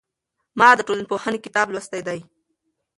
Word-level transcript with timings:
ما 0.59 0.69
د 0.75 0.79
ټولنپوهنې 0.87 1.39
کتاب 1.45 1.67
لوستلی 1.71 2.01
دی. 2.07 2.19